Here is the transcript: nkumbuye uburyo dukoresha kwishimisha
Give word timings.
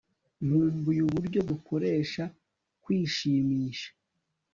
nkumbuye 0.45 1.01
uburyo 1.07 1.39
dukoresha 1.49 2.23
kwishimisha 2.83 3.89